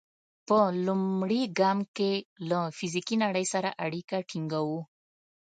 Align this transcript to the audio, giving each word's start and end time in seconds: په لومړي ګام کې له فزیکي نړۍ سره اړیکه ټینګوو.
په 0.47 0.57
لومړي 0.85 1.41
ګام 1.59 1.79
کې 1.95 2.13
له 2.49 2.59
فزیکي 2.77 3.15
نړۍ 3.23 3.45
سره 3.53 3.69
اړیکه 3.85 4.17
ټینګوو. 4.29 4.79